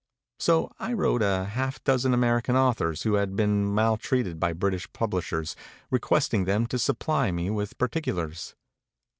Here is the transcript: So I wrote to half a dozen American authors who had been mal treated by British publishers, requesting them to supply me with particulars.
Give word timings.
So 0.39 0.71
I 0.79 0.93
wrote 0.93 1.19
to 1.19 1.43
half 1.45 1.77
a 1.77 1.79
dozen 1.81 2.11
American 2.11 2.55
authors 2.55 3.03
who 3.03 3.13
had 3.21 3.35
been 3.35 3.71
mal 3.71 3.97
treated 3.97 4.39
by 4.39 4.51
British 4.51 4.91
publishers, 4.93 5.55
requesting 5.91 6.45
them 6.45 6.65
to 6.73 6.79
supply 6.79 7.29
me 7.31 7.51
with 7.51 7.77
particulars. 7.77 8.55